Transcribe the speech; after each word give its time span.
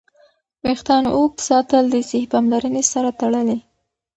ویښتان 0.63 1.03
اوږد 1.15 1.37
ساتل 1.47 1.83
د 1.89 1.95
صحي 2.09 2.25
پاملرنې 2.33 2.83
سره 2.91 3.09
تړلي. 3.19 3.59